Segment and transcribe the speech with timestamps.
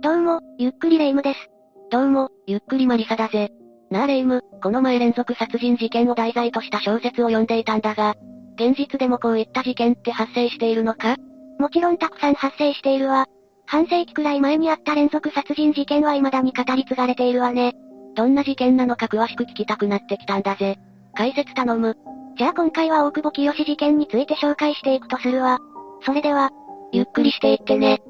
[0.00, 1.50] どうも、ゆっくりレ夢ムです。
[1.90, 3.50] どうも、ゆっくりマリサだぜ。
[3.90, 8.14] なあレ夢ム、この前連続殺人事件を題材とした小説を読んでいたんだが、
[8.56, 11.16] 現実でもこういった事件って発生しているのか？
[11.58, 13.26] もちろんたくさん発生しているわ。
[13.64, 17.72] 半世紀くらい前にあった連続殺人事件は未だに語り継がれているわね。
[18.14, 20.76] どんな事件なのか詳しく聞きたくなってきたんだぜ。
[21.14, 21.96] 解説頼む。
[22.36, 25.58] じゃあ今回は大久保清事件について紹介していくとするわ。
[26.02, 26.50] それでは、
[26.92, 28.02] ゆっくりしていってね。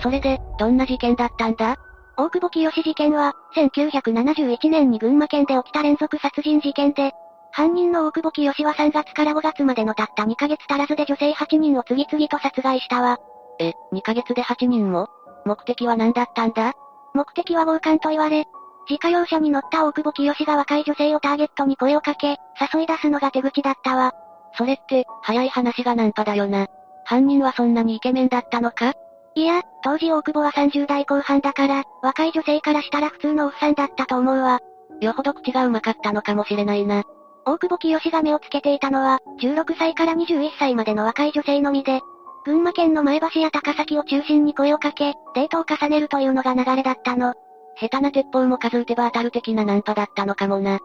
[0.00, 1.76] それで、どんな事件だったんだ？
[2.16, 7.12] 大久保清事件は、1971年に群馬県で起きた連続殺人事件で、
[7.52, 13.18] 犯人の大久保清は3月から5月までのたった2ヶ月足らずで女性8人を次々と殺害したわ。
[13.58, 15.08] え、2ヶ月で8人も？
[15.44, 16.74] 目的は何だったんだ？
[17.14, 18.44] 目的は強姦と言われ、
[18.88, 22.36] 自家用車に乗った大久保清が若い女性をターゲットに声をかけ、
[22.72, 24.12] 誘い出すのが手口だったわ。
[24.56, 26.68] それって、早い話がナンパだよな。
[27.04, 28.92] 犯人はそんなにイケメンだったのか？
[29.34, 34.60] いや、当時大久保は30代後半だから、若い女性からしたら普通のおっさんだったと思うわ。
[35.00, 37.04] よほど口がうまかったのかもしれないな。
[37.44, 42.00] 大久保清が目をつけていたのは、16歳から21歳までの若い女性のみで、
[42.44, 47.34] 群馬県の前橋や高崎を中心に声をかけ、デートを重ねるというのが流れだったの。
[47.80, 50.80] 下手な鉄砲も数撃てば当たる的なナンパだったのかもな。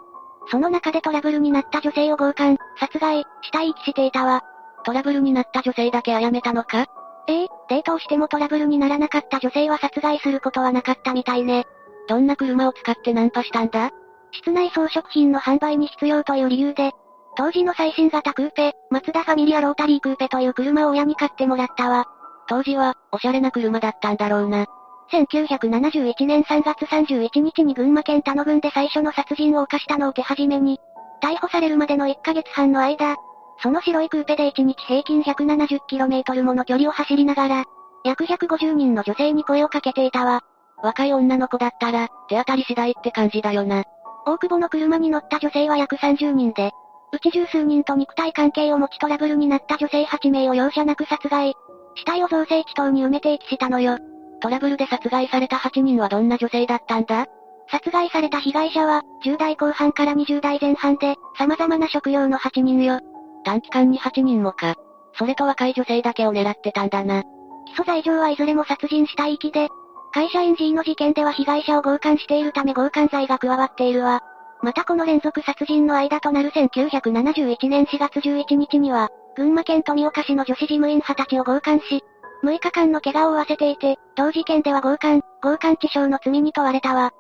[0.52, 4.44] その中でトラブルになった女性を強姦、殺害、死体遺棄していたわ。
[4.86, 6.86] トラブルになった女性だけ殺めたのか？
[7.28, 11.66] ええ、デートをしてもトラブルにならなかった女性は殺害することはなかったみたいね。
[12.08, 13.92] どんな車を使ってナンパしたんだ？
[14.32, 16.92] 室内装飾品の販売に必要という理由で、
[17.36, 22.06] 当時の最新型クーペ、マツダファミリアロータリークーペという車を親に買ってもらったわ。
[22.48, 24.68] 当時は、おしゃれな車だったんだろうな。
[25.12, 30.80] 1971年3月31日に群馬県田野郡で最初の殺人を犯したのを手始めに、
[31.22, 33.16] 逮捕されるまでの1ヶ月半の間、
[33.60, 37.64] その白いクーペで1日平均 170km もの距離を走りながら、
[38.04, 40.42] 約150人の女性に声をかけていたわ。
[40.82, 43.84] 若い女の子だったら、手当たり次第って感じだよな。
[44.26, 46.72] 大久保の車に乗った女性は約30人で、
[47.14, 51.54] うち十数人と肉体関係を持ちトラブルになった女性8名を容赦なく殺害。
[51.96, 54.00] 死体を造成地等に埋めて遺棄したのよ。
[54.42, 57.28] トラブルで殺害された8人はどんな女性だったんだ？
[57.70, 63.00] 殺害された被害者は、10代後半から20代前半で、様々な職業の8人よ。
[63.44, 64.76] 短期間に8人もか。
[65.18, 67.24] それと若い女性だけを狙ってたんだな。
[67.66, 69.70] 起訴罪状はいずれも殺人死体遺棄で、
[70.14, 74.22] 会社員 G の事件では被害者を強姦しているため強姦罪が加わっているわ。
[74.62, 82.04] またこの連続殺人の間となる1971年4月11日には、群馬県富岡市の女子事務員20歳を強姦し、
[82.44, 87.12] 6日間の怪我を負わせていて、同事件では強姦、強姦致傷の罪に問われたわ。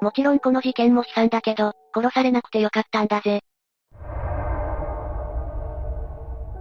[0.00, 3.42] もちろんこの事件も悲惨だけど、殺されなくてよかったんだぜ。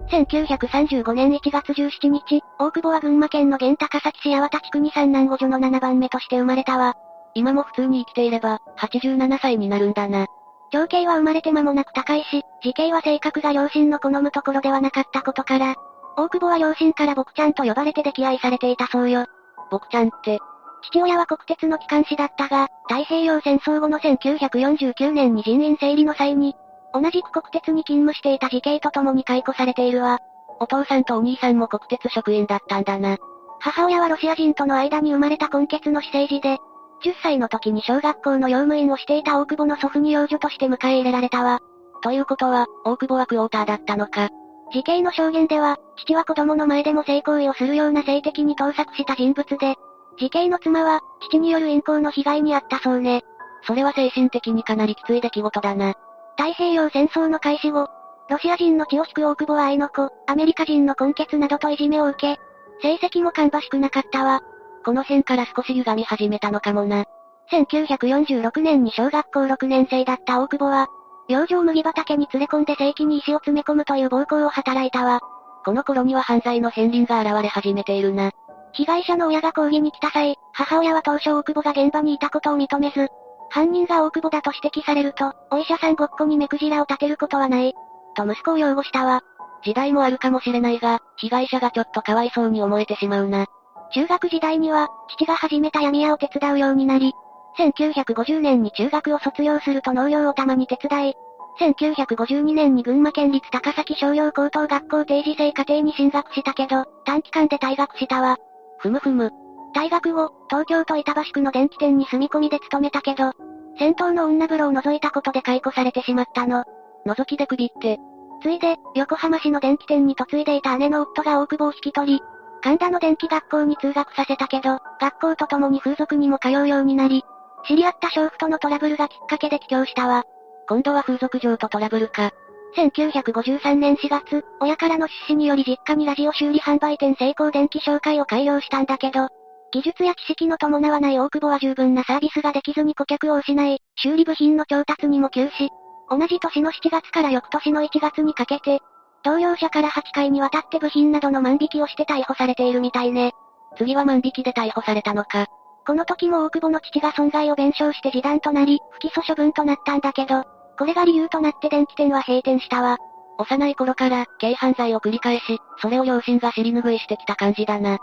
[0.09, 6.95] 1935年1月17日、大久保は群馬県の現高崎市八幡地区に三男五女の7番目として生まれたわ。
[7.35, 10.25] 今も普通に生きていれば、87歳になるんだな。
[10.71, 15.75] 長兄は生まれて間もなく高いし、時系は性格が両親の好むところではなかったことから、
[16.17, 19.25] 大久保は両親から僕ちゃんと呼ばれて溺愛されていたそうよ。
[19.69, 20.39] 僕ちゃんって、
[20.81, 26.55] 父親は国鉄の機関士だったが、太平洋戦争後の1949年に人員整理の際に、
[26.93, 30.19] 同じく国鉄に勤務していた時系と共に解雇されているわ。
[30.59, 33.17] お父さんとお兄さんも国鉄職員だったんだな。
[33.59, 36.57] 母親はロシア人との間に生まれた根血の私生児で、
[37.03, 41.59] 10歳の時に小学校の用務員をしていた大久保の祖父に養女として迎え入れられたわ。
[42.01, 44.29] ということは、大久保はクォーターだったのか。
[44.71, 49.75] 時系の証言では、父は子供の前でも性行為をするような性的に盗作した人物で、
[50.17, 53.23] 時系の妻は、父による淫行の被害に遭ったそうね。
[53.63, 55.95] それは精神的にかなりきつい出来事だな。
[56.39, 57.89] 太平洋戦争の開始後、
[58.29, 62.39] ロシア人の血を引く大久保は愛の子、アメリカ人の根血などといじめを受け、
[62.81, 64.39] 成績も芳しくなかったわ。
[64.85, 67.03] この辺から少し歪み始めたのかもな。
[67.51, 70.87] 1946年に小学校6年生だった大久保は、
[71.27, 75.19] 洋上麦畑に連れ込んで正規に石を詰め込むという暴行を働いたわ。
[75.65, 78.31] この頃には犯罪の片鱗が現れ始めているな。
[78.71, 83.09] 被害者の親が抗議に来た際、母親は当初大久保が現場にいたことを認めず、
[83.49, 87.73] 犯人が大久保だと指摘されると、お医者さんごっこに目くじらを立てることはない。
[88.15, 89.21] と息子を擁護したわ。
[89.63, 93.47] 時代もあるかもしれないが、被害者がちょっとかわいそうに思えてしまうな。
[93.93, 97.13] 中学時代には、父が始めた闇屋を手伝うようになり、
[97.57, 101.15] 1950年に中学を卒業すると農業をたまに手伝い、
[101.59, 108.37] 1952年に群馬県立高崎商業高等学校定時制課程に進学したけど、短期間で退学したわ。
[108.77, 109.31] ふむふむ。
[109.73, 113.33] 退学後、東京都板橋区の電気店に住み込みで勤めたけど、
[113.77, 116.65] 戦闘の女風呂を覗いたことで解雇されてしまったの。
[117.05, 117.99] 覗きで首って。
[118.41, 122.21] ついで、横浜市の電気店に嫁いでいた姉の夫が大久保を引き取り、
[122.61, 127.23] 神田の電気学校に通学させたけど、学校と共に風俗にも通うようになり、
[127.67, 130.23] 知り合った娼婦とのトラブルがきっかけで帰郷したわ。
[130.67, 132.31] 今度は風俗嬢とトラブルか。
[132.75, 139.29] 1953年4月、親からの出資により実家にラジオ修理販売店成功電気紹介を開業したんだけど、
[139.71, 145.69] 技術や知識の伴わない大久保は十分なサービスができずに顧客を失い、修理部品の調達にも休止。
[146.09, 148.79] 同じ年の7月から翌年の1月にかけて、
[149.23, 153.33] 同僚者から8回にわたって部品などの万引きをして逮捕されているみたいね。
[153.77, 155.45] 次は万引きで逮捕されたのか。
[155.85, 160.43] この時も大久保の父が損害を弁償して示談となり、不起訴処分となったんだけど、
[160.77, 162.97] これが理由となって電気店は閉店したわ。
[163.37, 167.99] 幼い頃から、軽犯罪を繰り返し、それを両親が尻拭いしてきた感じだな。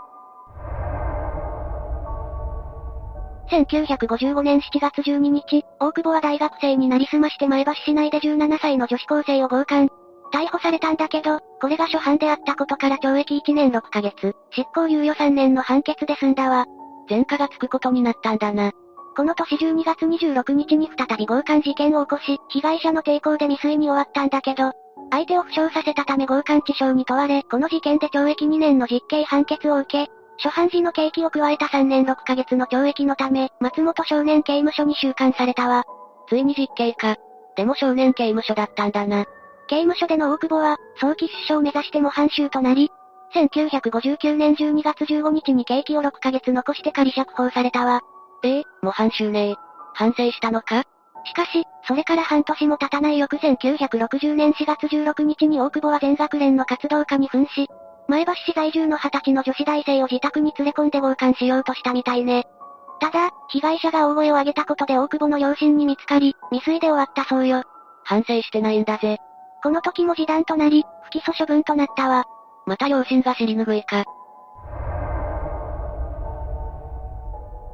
[3.49, 9.87] 1955年7月12日、大久保は大学生になりすまして前橋市内で17歳の女子高生を強姦。
[10.33, 16.65] 逮捕されたんだけど、これが初犯であったことから懲役1年6ヶ月、執行猶予3年の判決で済んだわ。
[17.09, 18.71] 前科がつくことになったんだな。
[19.15, 24.73] この年12月26日に再び強姦事件を起こし、被害者の抵抗で未遂に終わったんだけど、
[25.09, 35.83] 相手を負傷させたため強姦致傷に問われ、この事件で懲役2年の実刑判決を受け、初犯時の刑期を加えた3年6ヶ月の懲役のため、松本少年刑務所に収監されたわ。
[36.29, 37.15] ついに実刑か。
[37.55, 39.25] でも少年刑務所だったんだな。
[39.67, 42.91] 刑務所での大久保は、早期出所を目指して模範囚となり、
[43.33, 48.01] 1959年12月15日に刑期を6ヶ月残して仮釈放されたわ。
[48.43, 49.55] ええ模範囚ね
[49.93, 50.83] 反省したのか？
[51.25, 57.67] しかし、それから半年も経たない翌1960年4月16日に大久保は全学連の活動家に扮し、
[58.07, 62.45] 前橋市在住の20歳の女子大生を自宅に連れ込んで強姦しようとしたみたいね。
[62.99, 67.63] ただ、被害者が大声を上げたことで大久保の両親に見つかり、未遂で終わったそうよ。
[68.03, 69.17] 反省してないんだぜ。
[69.61, 72.25] この時も示談となり、不起訴処分となったわ。
[72.65, 74.05] また両親が尻拭いか。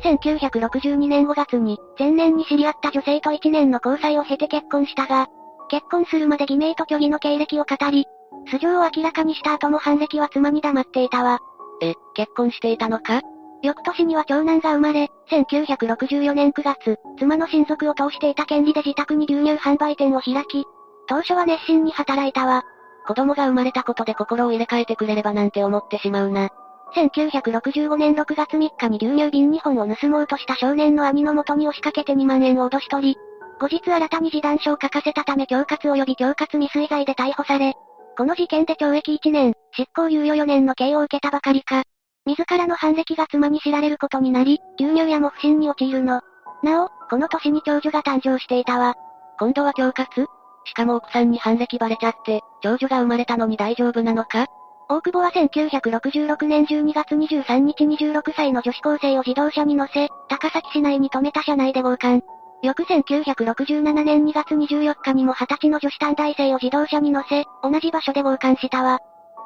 [0.03, 5.27] 1962年5月に、前年に知り合った女性と1年の交際を経て結婚したが、
[5.69, 8.05] 結婚するまで偽名と虚偽の経歴を語り、
[8.47, 11.39] 素性を明らかにした後も反歴は妻に黙っていたわ。
[11.81, 13.21] え、結婚していたのか？
[13.61, 20.65] 翌年には長男が生まれ、1964年9月、妻の親族を通していた権利で自宅に牛乳販売店を開き、
[21.07, 22.63] 当初は熱心に働いたわ。
[23.07, 26.49] 子供が生まれたことで心を入れ替えてくれればなんて思ってしまうな。
[26.95, 33.17] 1965年6月3日に牛乳瓶2本を盗もうとした少年の兄の元に押しかけて2万円を脅し取り、
[33.59, 37.75] 後日新たに示談書を書かせたため恐喝及び恐喝未遂罪で逮捕され、
[38.15, 41.83] この事件で懲役1年、執行猶予4年の刑を受けたばかりか、
[42.25, 46.21] 自らの反歴が妻に知られることになり、牛乳屋も不審に陥るの。
[46.61, 48.95] なお、この年に長女が誕生していたわ。
[49.39, 50.27] 今度は恐喝？
[50.65, 54.45] しかも奥さんに反歴バレちゃって、長女が生まれたのに大丈夫なのか？
[54.89, 62.21] 大久保は1966年12月23日26歳の女子高生を自動車に乗せ、高崎市内に停めた車内で強姦。
[62.63, 68.99] 翌1967年2月24日にも20歳の女子短大生を自動車に乗せ、同じ場所で強姦したわ。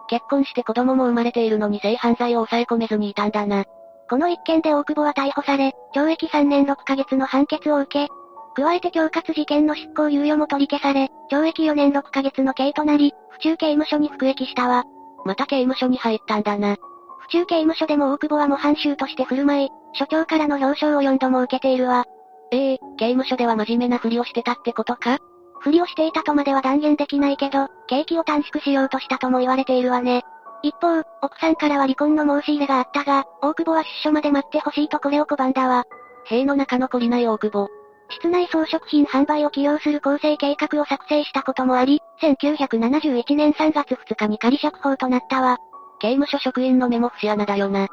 [0.07, 3.65] 結婚して子供も生まれているのに性犯罪を抑え込めずにいたんだな。
[4.07, 8.13] この一件で大久保は逮捕され、懲役3年6ヶ月の判決を受け、
[8.55, 14.83] 加えて恐喝事件の執行猶予も取り消され、懲役4年6ヶ月の刑となり、府中刑務所に服役したわ。
[15.25, 16.75] また刑務所に入ったんだな。
[17.19, 22.05] 府中刑務所でも大久保は模範囚として振る舞い、所長からの表彰を4度も受けているわ。
[22.51, 25.19] ええー、刑務所では真面目なふりをしてたってことか？
[25.59, 30.23] ふりをしていたとまでは断言できないけど、刑期を短縮しようとしたとも言われているわね。
[30.63, 35.83] 一方、奥さんからは離婚の申し入れがあったが、大久保は出所まで待ってほしいとこれを拒んだわ。
[36.25, 37.67] 塀の中残りない大久保。
[38.09, 45.57] 室内装飾品販売を起用する構成計画を作成したこともあり、1971年3月2日に仮釈放となったわ。
[45.99, 47.87] 刑務所職員の目も節穴だよな。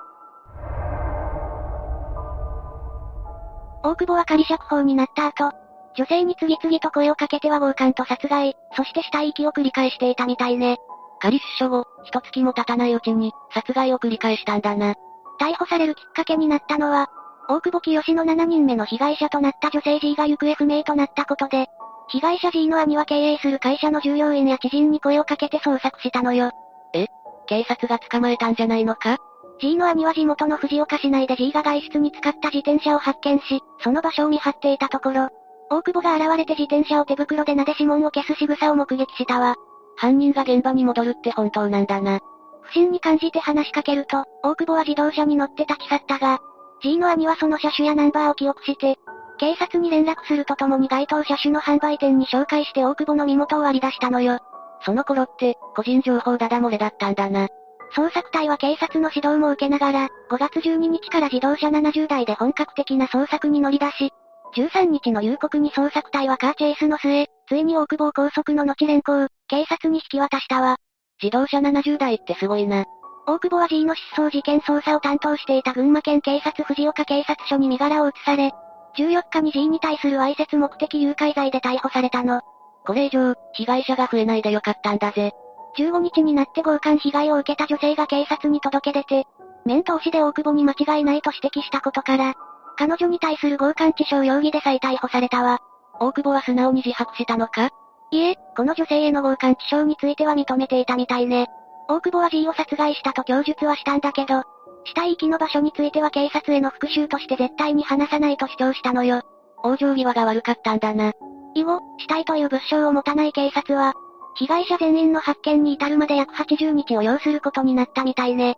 [3.85, 5.53] 大久保は仮釈放になった後、
[5.95, 10.79] 女性に次々と声をかけては強姦と殺害、そして死体遺棄を繰り返していたみたいね。
[11.21, 14.95] 仮出所後、一月も経たないうちに、殺害を繰り返したんだな。
[15.39, 17.11] 逮捕されるきっかけになったのは、
[17.47, 21.67] 大久保清の7人目の被害者となった女性 G が行方不明となったことで、
[22.09, 26.53] 被害者 G の兄は経営する会社の従業員や知人に声をかけて捜索したのよ。
[26.95, 27.07] え？
[27.47, 29.19] 警察が捕まえたんじゃないのか？
[29.61, 35.29] ?G の兄は地元の藤岡市内で G が外出に使った自転車を発見し、その場所を見張っていたところ、
[35.71, 39.57] 大久保が現れて自転車を手袋で撫で指紋を消す仕草を目撃したわ。
[39.97, 42.21] 犯人が現場に戻るって本当なんだな。
[42.63, 46.41] 不審に感じて話しかけると、大久保は自動車に乗って立ち去ったが、
[46.83, 48.99] G の兄はその車種やナンバーを記憶して、
[49.39, 54.39] 警察に連絡するとともに該当車種の販売店に紹介して大久保の身元を割り出したのよ。
[54.85, 57.49] その頃って、個人情報ダダ漏れだったんだな。
[57.93, 64.13] 捜索隊は警察の指導も受けながら、5月12日から自動車70台で本格的な捜索に乗り出し、
[64.57, 70.77] 13日の夕刻に捜索隊はカーチェイスの末、ついに大久保高速の後連行、警察に引き渡したわ。
[71.23, 72.85] 自動車70台ってすごいな。
[73.27, 78.53] 大久保は G の失踪事件捜査を担当していた群馬県警察藤岡警察署に身柄を移され、
[78.97, 82.41] 14日に G に対するわいせつ目的誘拐罪で逮捕されたの。
[82.87, 85.33] これ以上、被害者が増えないでよかったんだぜ。
[85.77, 89.27] 15日になって強姦被害を受けた女性が警察に届け出て、
[89.65, 92.35] 面通しで大久保に間違いないと指摘したことから、
[92.77, 95.61] 彼女に対する強姦致傷容疑で再逮捕されたわ。
[96.01, 97.71] 大久保は素直に自白したのか？
[98.11, 101.49] いえ、この女性への強姦致傷については認めていたみたいね。
[101.89, 104.43] 大久保は G を殺害したと供述はしたんだけど、
[104.85, 109.23] 死体遺棄の場所については警察への復讐として絶対に話さないと主張したのよ。
[109.65, 111.13] 往生際が悪かったんだな。
[111.55, 113.95] 以後、死体という物証を持たない警察は、
[114.37, 118.57] 被害者全員の発見に至るまで約80日を要することになったみたいね。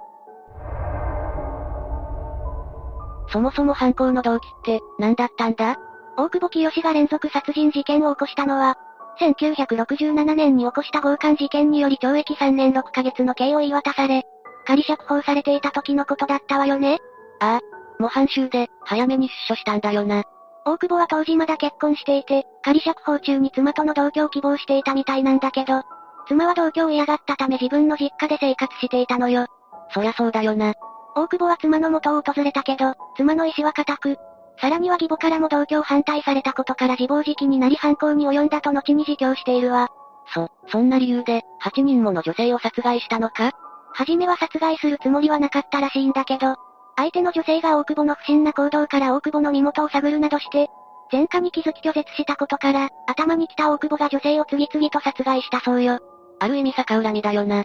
[3.28, 5.76] そもそも犯行の動機って、何だったんだ？
[6.16, 8.78] 大久保清が連続殺人事件を起こしたのは、
[9.20, 14.24] 1967年に起こした強姦事件により懲役3年6ヶ月の刑を言い渡され、
[14.64, 16.98] 仮釈放されていた時のことだったわよね？
[17.40, 17.60] ああ。
[17.98, 20.24] 模範囚で、早めに出所したんだよな。
[20.66, 25.84] 大久保は当時まだ結婚していて、仮釈放中に妻との同居を希望していたみたいなんだけど、
[26.26, 29.46] 妻は同居を嫌がったため自分の実家で生活していたのよ。
[29.94, 30.74] そりゃそうだよな。
[31.14, 34.16] 大久保は妻の元を訪れたけど、妻の意志は固く、
[34.60, 39.88] さらには義母からも同居を反対されたことから自暴自棄になり犯行に及んだと後に自供しているわ。
[40.34, 43.52] そ、そんな理由で、8人もの女性を殺害したのか？
[43.92, 46.56] はじめは殺害するつもりはなかったらしいんだけど、
[46.96, 50.68] 相手の女性が大久保の不審な行動から大久保の身元を探るなどして、
[51.12, 56.00] 前科に気づき拒絶したことから、頭に来た大久保が女性を次々と殺害したそうよ。
[56.40, 57.64] ある意味逆恨みだよな。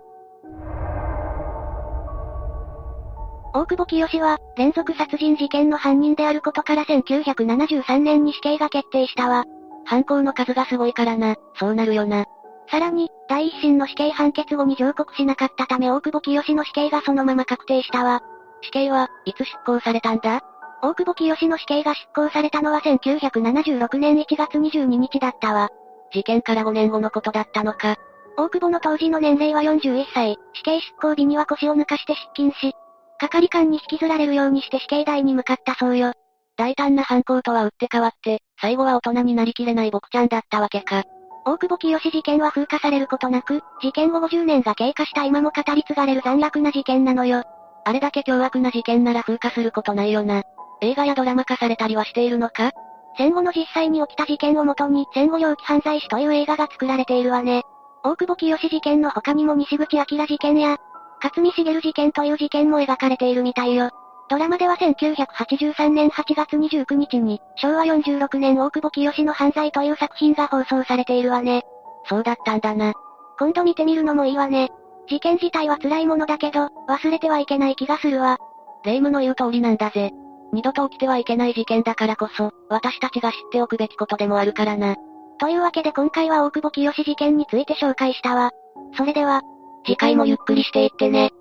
[3.53, 9.45] 大久保清は、連続殺人事件の犯人であることから1973年に死刑が決定したわ。
[9.85, 12.25] 犯行の数がすごいからな、そうなるよな。
[12.69, 18.21] さらに、第一審の死刑判決後に上告しなかったため大久保清の死刑がそのまま確定したわ。
[18.61, 20.41] 死刑は、いつ執行されたんだ？
[20.83, 25.69] 大久保清の死刑が執行されたのは1976年1月22日だったわ。
[26.11, 27.97] 事件から5年後のことだったのか。
[28.37, 32.73] 大久保の当時の年齢は41歳、死刑執行日には腰を抜かして出勤し、
[33.19, 36.13] 係官に引きずられるようにして死刑台に向かったそうよ。
[36.57, 41.03] 大胆な犯行とは打って変わって、最後は大人になりきれない僕ちゃんだったわけか。
[41.45, 47.43] 大久保清事件は風化されることなく、事件後50年が経過した今も語り継がれる残虐な事件なのよ。
[47.83, 50.43] あれだけ凶悪な事件なら風化することないよな。
[50.81, 52.71] 映画やドラマ化されたりはしているのか？
[53.17, 57.63] 戦後の実際に起きた事件をもとに戦後猟奇犯罪史という映画が作られているわね。
[58.03, 60.77] 大久保清事件の他にも西口明事件や、
[61.21, 63.91] 勝見茂事件という事件も描かれているみたいよ。
[64.29, 71.63] ドラマでは1983年8月29日に、昭和46年大久保清の犯罪という作品が放送されているわね。
[72.07, 72.93] そうだったんだな。
[73.37, 74.71] 今度見てみるのもいいわね。
[75.11, 78.37] 事件自体は辛いものだけど、忘れてはいけない気がするわ。
[78.85, 80.11] 霊夢の言う通りなんだぜ。
[80.53, 84.95] 二度と起きてはいけない事件だからこそ、私たちが知っておくべきことでもあるからな。
[85.37, 88.51] というわけで今回は大久保清事件について紹介したわ。
[88.95, 89.41] それでは、
[89.85, 91.31] 次回もゆっくりしていってね。